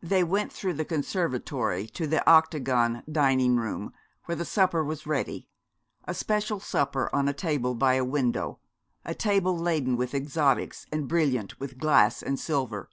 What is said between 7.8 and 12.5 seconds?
a window, a table laden with exotics and brilliant with glass and